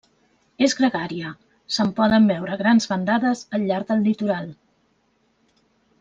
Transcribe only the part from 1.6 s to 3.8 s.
se'n poden veure grans bandades al